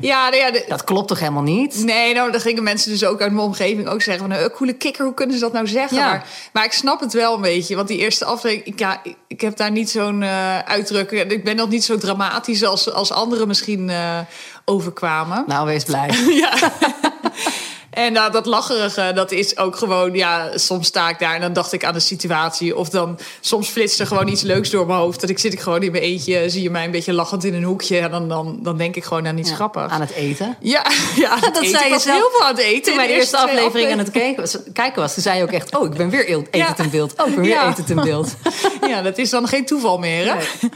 [0.00, 1.84] Ja, nou ja de, dat klopt toch helemaal niet?
[1.84, 4.28] Nee, nou, dan gingen mensen dus ook uit mijn omgeving ook zeggen...
[4.28, 5.98] van, een coole kikker, hoe kunnen ze dat nou zeggen?
[5.98, 6.08] Ja.
[6.08, 7.76] Maar, maar ik snap het wel een beetje.
[7.76, 11.32] Want die eerste aflevering, ik, ja, ik, heb daar niet zo'n uh, uitdrukking...
[11.32, 14.18] ik ben nog niet zo dramatisch als, als anderen misschien uh,
[14.64, 15.44] overkwamen.
[15.46, 16.10] Nou, wees blij.
[16.42, 16.52] ja.
[18.00, 21.52] En uh, dat lacherige, dat is ook gewoon, ja, soms sta ik daar en dan
[21.52, 22.76] dacht ik aan de situatie.
[22.76, 25.20] Of dan, soms flitst er gewoon iets leuks door mijn hoofd.
[25.20, 27.54] Dat ik zit ik gewoon in mijn eentje, zie je mij een beetje lachend in
[27.54, 27.98] een hoekje.
[27.98, 29.92] En dan, dan, dan denk ik gewoon aan iets ja, grappigs.
[29.92, 30.56] Aan het eten?
[30.60, 30.86] Ja,
[31.16, 31.78] ja het dat eten.
[31.78, 32.16] zei je zelf.
[32.16, 32.82] heel veel aan het eten.
[32.82, 35.76] Toen mijn eerste aflevering aan het kijken was, kijken was, toen zei je ook echt...
[35.76, 36.78] oh, ik ben weer eten Ja.
[36.78, 37.14] in beeld.
[37.22, 37.68] Oh, ik ben weer Ja.
[37.68, 38.34] eten in beeld.
[38.88, 40.34] Ja, dat is dan geen toeval meer, hè?
[40.34, 40.70] Nee.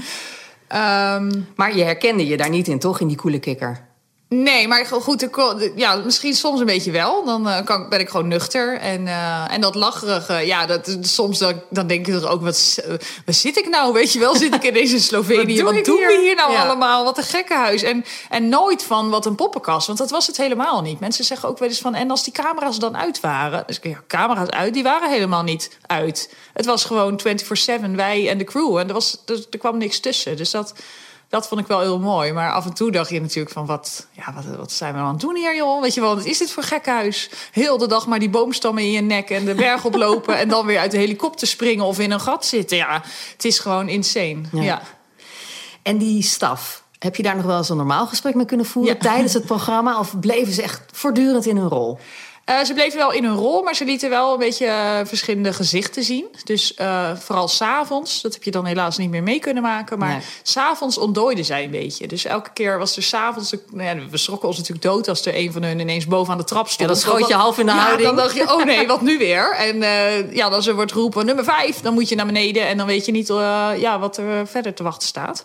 [0.69, 3.01] Ehm, Maar je herkende je daar niet in, toch?
[3.01, 3.84] In die koele kikker?
[4.43, 5.37] Nee, maar goed, ik
[5.77, 7.25] ja, misschien soms een beetje wel.
[7.25, 8.79] Dan eh, kan, ben ik gewoon nuchter.
[8.79, 12.79] En, eh, en dat lacherige, ja, dat, soms dan, dan denk je er ook, wat,
[13.25, 13.93] waar zit ik nou?
[13.93, 15.63] Weet je wel, zit ik in deze Slovenië?
[15.63, 16.07] Wat doe ik doen hier?
[16.07, 16.65] we hier nou Ja.
[16.65, 17.05] allemaal?
[17.05, 17.83] Wat een gekkenhuis.
[17.83, 21.01] En, en nooit van wat een poppenkast, want dat was het helemaal niet.
[21.01, 23.63] Mensen zeggen ook wel eens van, en als die camera's dan uit waren?
[23.67, 26.35] Dus ik, ja, camera's uit, die waren helemaal niet uit.
[26.53, 28.77] Het was gewoon 24-7, wij en de crew.
[28.77, 30.37] En er, was, er, er kwam niks tussen.
[30.37, 30.75] Dus dat...
[31.35, 32.33] Dat vond ik wel heel mooi.
[32.33, 33.67] Maar af en toe dacht je natuurlijk van...
[33.67, 35.81] wat, ja, wat, wat zijn we nou aan het doen hier, joh?
[35.81, 37.31] Weet je wel, wat is dit voor gekhuis?
[37.53, 39.31] Heel de dag maar die boomstammen in je nek...
[39.31, 40.39] en de berg oplopen...
[40.39, 42.77] en dan weer uit de helikopter springen of in een gat zitten.
[42.77, 44.41] Ja, het is gewoon insane.
[44.53, 44.63] Ja.
[44.63, 44.83] Ja.
[45.83, 48.95] En die staf, heb je daar nog wel eens een normaal gesprek mee kunnen voeren...
[48.95, 49.01] Ja.
[49.01, 49.99] tijdens het programma?
[49.99, 51.99] Of bleven ze echt voortdurend in hun rol?
[52.45, 55.53] Eh, ze bleven wel in hun rol, maar ze lieten wel een beetje eh, verschillende
[55.53, 56.27] gezichten zien.
[56.45, 59.99] Dus uh, vooral s'avonds, dat heb je dan helaas niet meer mee kunnen maken.
[59.99, 60.21] Maar Nee.
[60.43, 62.07] s'avonds ontdooiden zij een beetje.
[62.07, 63.55] Dus elke keer was er s'avonds...
[63.71, 66.45] Nou ja, we schrokken ons natuurlijk dood als er een van hun ineens bovenaan de
[66.45, 66.81] trap stond.
[66.81, 68.09] Ja, dan schoot je half in de ja, houding.
[68.09, 69.55] dan dacht je, oh nee, wat nu weer?
[69.55, 69.79] En
[70.35, 72.67] ja, als er wordt geroepen nummer vijf, dan moet je naar beneden.
[72.67, 73.29] En dan weet je niet
[73.79, 75.45] ja, wat er verder te wachten staat.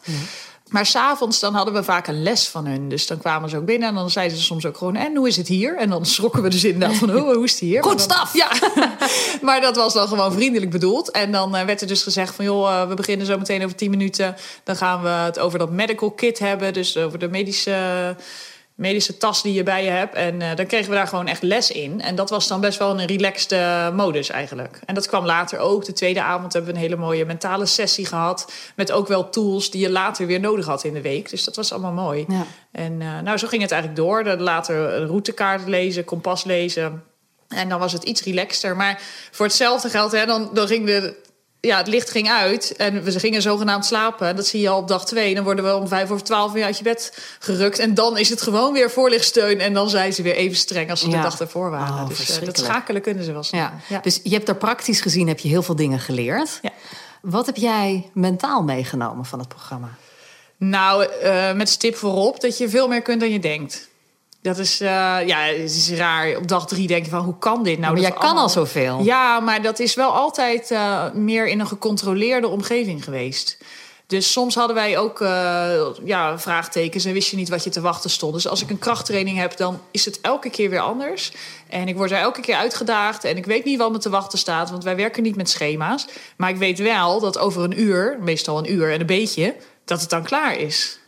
[0.69, 2.89] Maar s'avonds dan hadden we vaak een les van hun.
[2.89, 4.95] Dus dan kwamen ze ook binnen en dan zeiden ze soms ook gewoon...
[4.95, 5.77] en hoe is het hier?
[5.77, 7.83] En dan schrokken we dus inderdaad van, oh, hoe is het hier?
[7.83, 8.33] Goed staf!
[8.33, 8.51] Ja,
[9.47, 11.11] maar dat was dan gewoon vriendelijk bedoeld.
[11.11, 12.45] En dan eh, werd er dus gezegd van...
[12.45, 14.35] joh, eh, we beginnen zo meteen over 10 minuten.
[14.63, 16.73] Dan gaan we het over dat medical kit hebben.
[16.73, 18.15] Dus over de medische...
[18.79, 20.15] Medische tas die je bij je hebt.
[20.15, 22.01] En eh, dan kregen we daar gewoon echt les in.
[22.01, 24.79] En dat was dan best wel een relaxed eh, modus eigenlijk.
[24.85, 25.85] En dat kwam later ook.
[25.85, 28.51] De tweede avond hebben we een hele mooie mentale sessie gehad.
[28.75, 31.29] Met ook wel tools die je later weer nodig had in de week.
[31.29, 32.25] Dus dat was allemaal mooi.
[32.27, 32.45] Ja.
[32.71, 34.23] En eh, nou, zo ging het eigenlijk door.
[34.23, 37.03] Dan Later een routekaart lezen, kompas lezen.
[37.47, 38.75] En dan was het iets relaxter.
[38.75, 41.15] Maar voor hetzelfde geld, hè, dan, dan ging de,
[41.61, 42.75] ja, het licht ging uit.
[42.75, 44.35] En we gingen zogenaamd slapen.
[44.35, 45.35] Dat zie je al op dag twee.
[45.35, 47.79] Dan worden we om vijf over twaalf weer uit je bed gerukt.
[47.79, 49.59] En dan is het gewoon weer voorlichtsteun.
[49.59, 51.15] En dan zijn ze weer even streng als ze Ja.
[51.15, 52.03] de dag ervoor waren.
[52.03, 53.43] Oh, dus eh, dat schakelen kunnen ze wel.
[53.51, 53.73] Ja.
[54.01, 56.59] Dus je hebt er praktisch gezien heb je heel veel dingen geleerd.
[56.61, 56.71] Ja.
[57.21, 59.89] Wat heb jij mentaal meegenomen van het programma?
[60.57, 63.88] Nou, eh, met stip voorop dat je veel meer kunt dan je denkt.
[64.41, 64.87] Dat is, eh,
[65.25, 66.35] ja, het is raar.
[66.37, 67.93] Op dag drie denk je van, hoe kan dit nou?
[67.93, 68.99] maar jij kan allemaal- al zoveel.
[69.03, 73.57] Ja, maar dat is wel altijd eh, meer in een gecontroleerde omgeving geweest.
[74.07, 77.81] Dus soms hadden wij ook eh, ja, vraagtekens en wist je niet wat je te
[77.81, 78.33] wachten stond.
[78.33, 81.31] Dus als ik een krachttraining heb, dan is het elke keer weer anders.
[81.67, 84.39] En ik word er elke keer uitgedaagd en ik weet niet wat me te wachten
[84.39, 86.05] staat, want wij werken niet met schema's.
[86.37, 90.01] Maar ik weet wel dat over een uur, meestal een uur en een beetje, dat
[90.01, 90.99] het dan klaar is.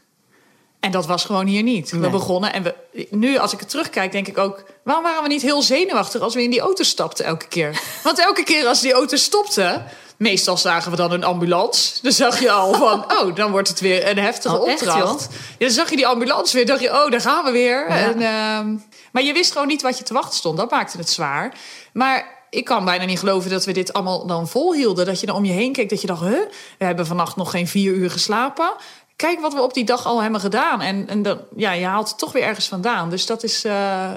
[0.82, 1.92] En dat was gewoon hier niet.
[1.92, 2.10] We Nee.
[2.10, 2.76] begonnen en we,
[3.10, 4.64] nu als ik het terugkijk, denk ik ook...
[4.84, 7.82] waarom waren we niet heel zenuwachtig als we in die auto stapten elke keer?
[8.04, 9.82] Want elke keer als die auto stopte...
[10.18, 12.00] meestal zagen we dan een ambulance.
[12.02, 15.28] Dan zag je al van, oh, dan wordt het weer een heftige Oh, echt, opdracht.
[15.32, 17.90] Ja, dan zag je die ambulance weer, dacht je, oh, daar gaan we weer.
[17.90, 17.96] Ja.
[17.98, 18.76] En, ehm,
[19.12, 20.58] maar je wist gewoon niet wat je te wachten stond.
[20.58, 21.54] Dat maakte het zwaar.
[21.94, 25.06] Maar ik kan bijna niet geloven dat we dit allemaal dan volhielden.
[25.06, 26.40] Dat je dan om je heen keek, dat je dacht, huh,
[26.78, 28.72] we hebben vannacht nog geen vier uur geslapen.
[29.22, 30.82] Kijk wat we op die dag al hebben gedaan.
[30.82, 33.10] En, en dan, ja, je haalt het toch weer ergens vandaan.
[33.10, 34.12] Dus dat is, eh,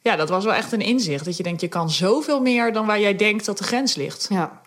[0.00, 1.24] ja, dat was wel echt een inzicht.
[1.24, 4.26] Dat je denkt, je kan zoveel meer dan waar jij denkt dat de grens ligt.
[4.30, 4.60] Ja.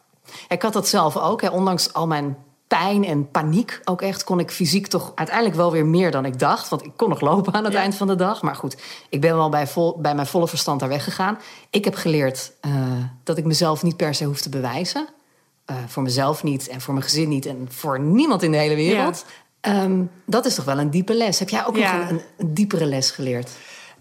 [0.48, 1.42] Ik had dat zelf ook.
[1.42, 1.50] Hè.
[1.50, 2.38] Ondanks al mijn
[2.68, 4.24] pijn en paniek ook echt...
[4.24, 6.70] kon ik fysiek toch uiteindelijk wel weer meer dan ik dacht.
[6.70, 7.80] Want ik kon nog lopen aan het Ja.
[7.80, 8.42] eind van de dag.
[8.42, 8.78] Maar goed,
[9.10, 11.38] ik ben wel bij, vol, bij mijn volle verstand daar weggegaan.
[11.70, 12.72] Ik heb geleerd eh,
[13.24, 15.08] dat ik mezelf niet per se hoef te bewijzen.
[15.66, 17.46] Eh, voor mezelf niet en voor mijn gezin niet...
[17.46, 19.26] en voor niemand in de hele wereld.
[19.64, 21.40] Ehm, dat is toch wel een diepe les.
[21.40, 21.98] Heb jij ook Ja.
[21.98, 23.50] nog een, een diepere les geleerd?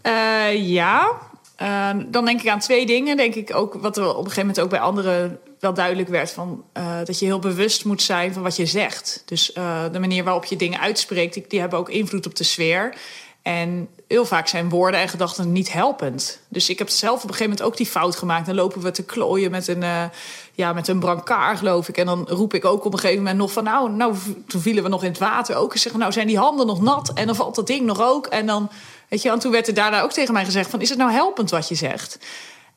[0.03, 1.13] Eh, ja,
[1.57, 3.17] Eh, dan denk ik aan twee dingen.
[3.17, 6.31] Denk ik ook wat er op een gegeven moment ook bij anderen wel duidelijk werd
[6.31, 9.23] van eh, dat je heel bewust moet zijn van wat je zegt.
[9.25, 12.45] Dus eh, de manier waarop je dingen uitspreekt, die, die hebben ook invloed op de
[12.45, 12.95] sfeer.
[13.43, 16.39] En heel vaak zijn woorden en gedachten niet helpend.
[16.49, 18.47] Dus ik heb zelf op een gegeven moment ook die fout gemaakt.
[18.47, 20.05] Dan lopen we te klooien met een, eh,
[20.53, 21.97] ja, met een brancard, geloof ik.
[21.97, 23.65] En dan roep ik ook op een gegeven moment nog van...
[23.65, 24.15] nou, nou
[24.47, 25.73] toen vielen we nog in het water ook.
[25.73, 27.13] En zeggen, nou zijn die handen nog nat?
[27.13, 28.27] En dan valt dat ding nog ook.
[28.27, 28.71] En dan,
[29.09, 30.71] weet je, en toen werd er daarna ook tegen mij gezegd...
[30.71, 32.19] van is het nou helpend wat je zegt?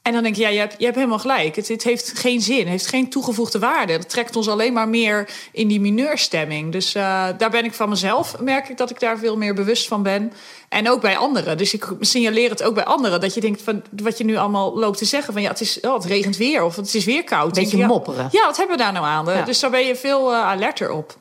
[0.06, 1.56] En dan denk je, ja, je hebt, je hebt helemaal gelijk.
[1.56, 3.94] Het, het heeft geen zin, het heeft geen toegevoegde waarde.
[3.94, 6.72] Het trekt ons alleen maar meer in die mineurstemming.
[6.72, 9.88] Dus eh, daar ben ik van mezelf, merk ik dat ik daar veel meer bewust
[9.88, 10.34] van ben.
[10.70, 11.58] En ook bij anderen.
[11.58, 13.22] Dus ik signaleer het ook bij anderen.
[13.22, 15.34] Dat je denkt, van wat je nu allemaal loopt te zeggen...
[15.34, 17.54] van ja, het, is, oh, het regent weer of het is weer koud.
[17.54, 18.28] Beetje Denk je, ja, mopperen.
[18.32, 19.26] Ja, wat hebben we daar nou aan?
[19.26, 19.42] Ja.
[19.42, 21.18] Dus daar ben je veel eh, alerter op.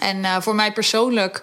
[0.00, 1.42] En eh, voor mij persoonlijk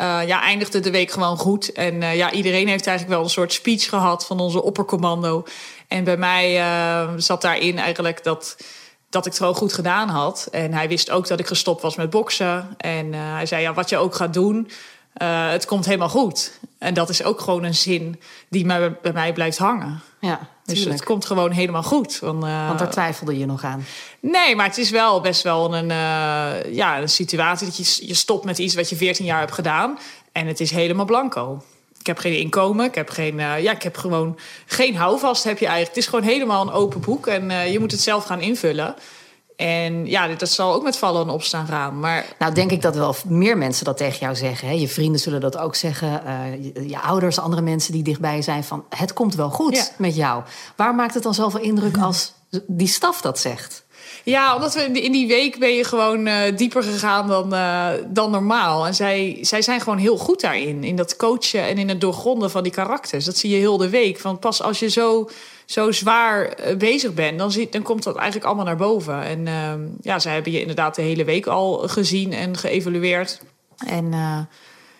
[0.00, 1.72] eh, ja, eindigde de week gewoon goed.
[1.72, 5.44] En eh, ja, iedereen heeft eigenlijk wel een soort speech gehad van onze oppercommando.
[5.88, 8.56] En bij mij eh, zat daarin eigenlijk dat,
[9.10, 10.48] dat ik het gewoon goed gedaan had.
[10.50, 12.74] En hij wist ook dat ik gestopt was met boksen.
[12.76, 14.70] En hij zei, ja, wat je ook gaat doen,
[15.14, 16.58] het komt helemaal goed.
[16.78, 18.66] En dat is ook gewoon een zin die
[19.02, 20.00] bij mij blijft hangen.
[20.20, 22.18] Ja, Dus het komt gewoon helemaal goed.
[22.18, 23.84] Want, eh, Want daar twijfelde je nog aan.
[24.20, 28.14] Nee, maar het is wel best wel een, eh, ja, een situatie dat je, je
[28.14, 29.98] stopt met iets wat je 14 jaar hebt gedaan.
[30.32, 31.62] En het is helemaal blanco.
[31.98, 35.58] Ik heb geen inkomen, ik heb, geen, eh, ja, ik heb gewoon geen houvast heb
[35.58, 35.94] je eigenlijk.
[35.94, 38.94] Het is gewoon helemaal een open boek en je moet het zelf gaan invullen.
[39.60, 42.00] En ja, dat zal ook met vallen en opstaan gaan.
[42.00, 44.68] Maar Nou, denk ik dat wel meer mensen dat tegen jou zeggen.
[44.68, 44.74] Hè?
[44.74, 46.24] Je vrienden zullen dat ook zeggen.
[46.24, 48.84] eh, je, je ouders, andere mensen die dichtbij zijn van...
[48.88, 49.84] het komt wel goed Ja.
[49.98, 50.42] met jou.
[50.76, 52.32] Waar maakt het dan zoveel indruk als
[52.66, 53.84] die staf dat zegt?
[54.24, 58.30] Ja, omdat we in die- week ben je gewoon eh, dieper gegaan dan, eh, dan
[58.30, 58.86] normaal.
[58.86, 60.84] En zij, zij zijn gewoon heel goed daarin.
[60.84, 63.24] In dat coachen en in het doorgronden van die karakters.
[63.24, 64.20] Dat zie je heel de week.
[64.20, 65.28] Want pas als je zo,
[65.64, 69.22] zo zwaar eh, bezig bent, dan, dan komt dat eigenlijk allemaal naar boven.
[69.22, 73.40] En ehm, ja, zij hebben je inderdaad de hele week al gezien en geëvalueerd.
[73.86, 74.12] En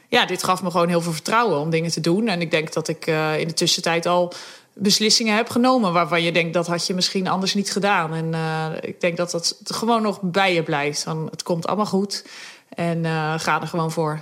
[0.09, 2.29] ja, dit gaf me gewoon heel veel vertrouwen om dingen te doen.
[2.29, 3.07] En ik denk dat ik
[3.39, 4.33] in de tussentijd al
[4.75, 8.15] beslissingen heb genomen waarvan je denkt dat had je misschien anders niet gedaan.
[8.15, 11.03] En eh, ik denk dat dat gewoon nog bij je blijft.
[11.03, 12.25] Van, het komt allemaal goed
[12.69, 14.21] en eh, ga er gewoon voor.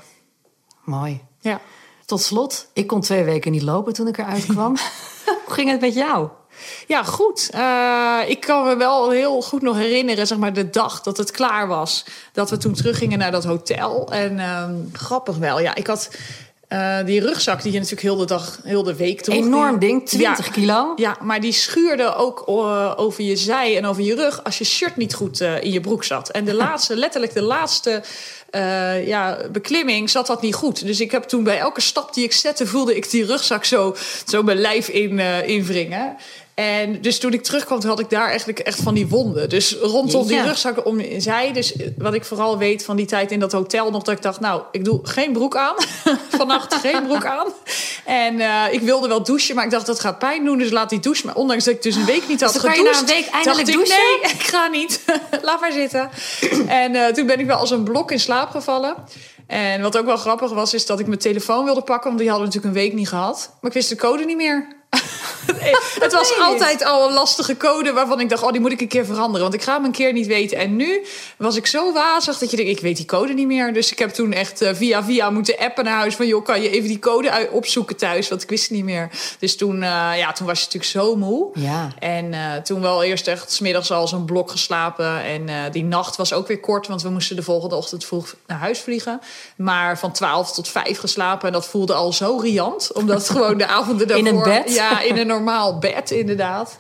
[0.85, 1.21] Mooi.
[1.41, 1.61] Ja.
[2.05, 4.77] Tot slot, ik kon twee weken niet lopen toen ik eruit kwam.
[5.45, 6.29] Hoe ging het met jou?
[6.87, 7.51] Ja, goed.
[7.53, 11.31] Eh, ik kan me wel heel goed nog herinneren, zeg maar, de dag dat het
[11.31, 12.05] klaar was.
[12.33, 14.13] Dat we toen teruggingen naar dat hotel.
[14.13, 16.11] En ehm, grappig wel, ja, ik had
[16.69, 19.37] eh, die rugzak die je natuurlijk heel de dag, heel de week droeg.
[19.37, 20.53] Enorm ding, 20 Ja.
[20.53, 20.93] kilo.
[20.97, 24.65] Ja, maar die schuurde ook eh, over je zij en over je rug als je
[24.65, 26.31] shirt niet goed eh, in je broek zat.
[26.31, 28.03] En de laatste, letterlijk de laatste
[29.05, 30.87] ja, beklimming zat dat niet goed.
[30.87, 33.97] Dus ik heb toen bij elke stap die ik zette, voelde ik die rugzak zo,
[34.27, 36.17] zo mijn lijf in, invringen.
[36.59, 39.49] En dus toen ik terugkwam, toen had ik daar eigenlijk echt van die wonden.
[39.49, 40.49] Dus rondom die Jeetje.
[40.49, 41.53] rugzak om zij.
[41.53, 44.41] Dus wat ik vooral weet van die tijd in dat hotel nog, dat ik dacht,
[44.41, 45.75] nou, ik doe geen broek aan.
[46.39, 47.47] Vannacht geen broek aan.
[48.05, 50.59] En eh, ik wilde wel douchen, maar ik dacht, dat gaat pijn doen.
[50.59, 51.27] Dus laat die douche.
[51.27, 52.83] Maar ondanks dat ik dus een week niet had Dus gedoucht.
[52.93, 53.97] na een week eindelijk dacht ik, douchen?
[54.23, 55.05] nee, ik ga niet.
[55.43, 56.11] laat maar zitten.
[56.67, 58.95] en eh, toen ben ik wel als een blok in slaap gevallen.
[59.47, 62.07] En wat ook wel grappig was, is dat ik mijn telefoon wilde pakken.
[62.07, 63.57] Want die hadden we natuurlijk een week niet gehad.
[63.61, 64.77] Maar ik wist de code niet meer.
[66.05, 68.89] het was altijd al een lastige code waarvan ik dacht, oh, die moet ik een
[68.89, 69.41] keer veranderen.
[69.41, 70.59] Want ik ga hem een keer niet weten.
[70.59, 71.05] En nu
[71.37, 73.73] was ik zo wazig dat je denkt, ik weet die code niet meer.
[73.73, 76.63] Dus ik heb toen echt eh, via via moeten appen naar huis van, joh, kan
[76.63, 78.29] je even die code opzoeken thuis?
[78.29, 79.11] Want ik wist het niet meer.
[79.39, 81.51] Dus toen, eh, ja, toen was je natuurlijk zo moe.
[81.55, 81.93] Ja.
[81.99, 85.23] En eh, toen wel eerst echt smiddags al zo'n blok geslapen.
[85.23, 88.59] En die nacht was ook weer kort, want we moesten de volgende ochtend vroeg naar
[88.59, 89.21] huis vliegen.
[89.57, 91.47] Maar van 12 tot 5 geslapen.
[91.47, 92.93] En dat voelde al zo riant.
[92.93, 94.27] Omdat gewoon de avonden daarvoor...
[94.27, 94.75] In een bed?
[94.75, 96.79] Ja, in een normaal bed inderdaad.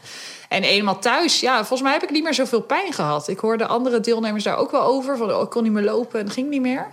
[0.48, 3.28] En eenmaal thuis, ja, volgens mij heb ik niet meer zoveel pijn gehad.
[3.28, 5.16] Ik hoorde andere deelnemers daar ook wel over.
[5.16, 6.86] Van, oh, ik kon niet meer lopen en ging niet meer.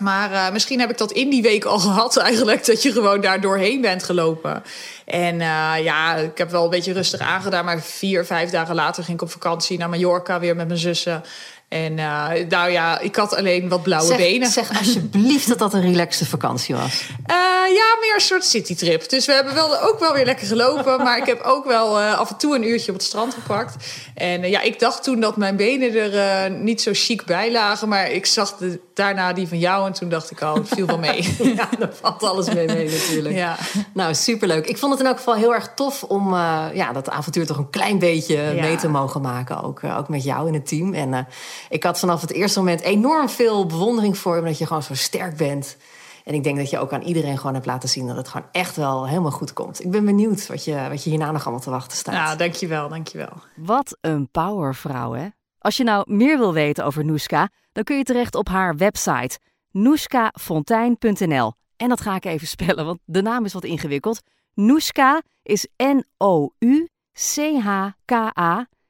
[0.00, 2.66] Maar eh, misschien heb ik dat in die week al gehad eigenlijk.
[2.66, 4.62] Dat je gewoon daar doorheen bent gelopen.
[5.04, 7.64] En eh, ja, ik heb wel een beetje rustig aangedaan.
[7.64, 11.22] Maar vier, vijf dagen later ging ik op vakantie naar Mallorca weer met mijn zussen.
[11.68, 14.48] En eh, nou ja, ik had alleen wat blauwe Zeg, benen.
[14.48, 17.02] zeg alsjeblieft dat dat een relaxte vakantie was.
[17.26, 17.36] Eh,
[17.74, 19.08] ja, meer een soort citytrip.
[19.08, 21.02] Dus we hebben wel ook wel weer lekker gelopen.
[21.02, 23.76] maar ik heb ook wel af en toe een uurtje op het strand gepakt.
[24.14, 27.88] En ja, ik dacht toen dat mijn benen er niet zo chic bij lagen.
[27.88, 30.86] Maar ik zag de, daarna die van jou en toen dacht ik, oh, het viel
[30.86, 31.36] wel mee.
[31.56, 33.34] Ja, daar valt alles mee mee natuurlijk.
[33.34, 33.56] ja.
[33.94, 34.66] Nou, superleuk.
[34.66, 37.56] Ik vond het in elk geval heel erg tof om eh, ja, dat avontuur toch
[37.58, 38.60] een klein beetje Ja.
[38.62, 39.62] mee te mogen maken.
[39.62, 40.94] Ook, eh, ook met jou in het team.
[40.94, 41.20] En eh,
[41.68, 44.94] ik had vanaf het eerste moment enorm veel bewondering voor je, omdat je gewoon zo
[44.94, 45.76] sterk bent.
[46.24, 48.46] En ik denk dat je ook aan iedereen gewoon hebt laten zien dat het gewoon
[48.52, 49.84] echt wel helemaal goed komt.
[49.84, 52.14] Ik ben benieuwd wat je, wat je hierna nog allemaal te wachten staat.
[52.14, 53.32] Nou, dankjewel, dankjewel.
[53.56, 55.26] Wat een powervrouw, hè?
[55.58, 59.38] Als je nou meer wil weten over Noeska, dan kun je terecht op haar website
[59.70, 61.52] noeskafontein.nl.
[61.76, 64.20] En dat ga ik even spellen, want de naam is wat ingewikkeld.
[64.54, 66.88] Noeska is N-O-U-C-H-K-A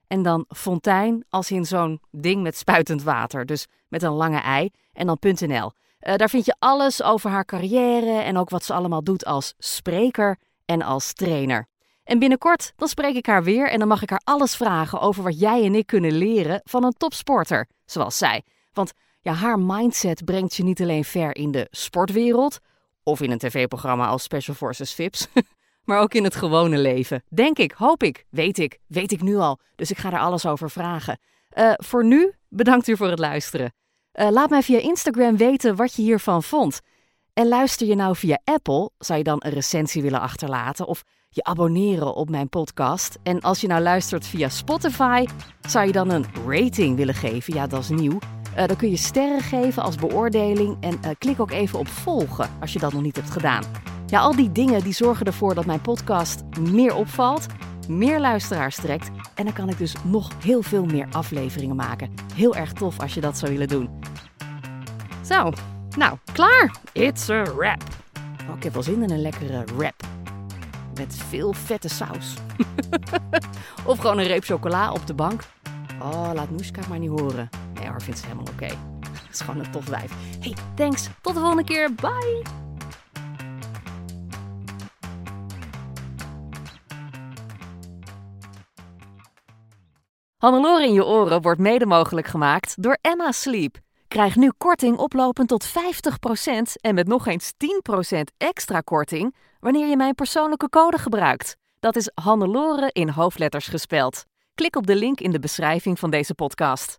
[0.06, 3.46] en dan fontein als in zo'n ding met spuitend water.
[3.46, 5.72] Dus met een lange ei en dan .nl.
[5.98, 9.54] Eh, daar vind je alles over haar carrière en ook wat ze allemaal doet als
[9.58, 11.66] spreker en als trainer.
[12.04, 15.22] En binnenkort dan spreek ik haar weer en dan mag ik haar alles vragen over
[15.22, 18.42] wat jij en ik kunnen leren van een topsporter, zoals zij.
[18.72, 22.58] Want ja, haar mindset brengt je niet alleen ver in de sportwereld
[23.04, 25.26] of in een tv-programma als Special Forces Vips,
[25.84, 27.22] maar ook in het gewone leven.
[27.28, 29.58] Denk ik, hoop ik, weet ik, weet ik nu al.
[29.76, 31.18] Dus ik ga daar alles over vragen.
[31.48, 33.74] Eh, voor nu, bedankt u voor het luisteren.
[34.12, 36.80] Eh, laat mij via Instagram weten wat je hiervan vond.
[37.32, 41.44] En luister je nou via Apple, zou je dan een recensie willen achterlaten of je
[41.44, 43.18] abonneren op mijn podcast.
[43.22, 45.24] En als je nou luistert via Spotify,
[45.68, 47.54] zou je dan een rating willen geven.
[47.54, 48.18] Ja, dat is nieuw.
[48.54, 52.50] Eh, dan kun je sterren geven als beoordeling en eh, klik ook even op volgen
[52.60, 53.64] als je dat nog niet hebt gedaan.
[54.06, 57.46] Ja, al die dingen die zorgen ervoor dat mijn podcast meer opvalt,
[57.88, 62.14] meer luisteraars trekt en dan kan ik dus nog heel veel meer afleveringen maken.
[62.34, 63.90] Heel erg tof als je dat zou willen doen.
[65.24, 65.50] Zo,
[65.96, 66.76] nou, klaar.
[66.92, 67.82] It's a wrap.
[68.50, 70.02] Oh, ik heb wel zin in een lekkere wrap.
[70.94, 72.34] Met veel vette saus.
[73.86, 75.42] of gewoon een reep chocola op de bank.
[76.02, 77.48] Oh, laat Noeska maar niet horen.
[77.88, 78.64] Hoor, vindt ze helemaal oké.
[78.64, 80.12] Het is gewoon een tof wijf.
[80.40, 81.08] Hey, thanks.
[81.20, 81.94] Tot de volgende keer.
[81.94, 82.42] Bye.
[90.36, 93.76] Hannelore in je oren wordt mede mogelijk gemaakt door Emma Sleep.
[94.08, 95.70] Krijg nu korting oplopend tot 50%
[96.80, 101.56] en met nog eens 10% extra korting wanneer je mijn persoonlijke code gebruikt.
[101.80, 104.24] Dat is Hannelore in hoofdletters gespeld.
[104.54, 106.98] Klik op de link in de beschrijving van deze podcast.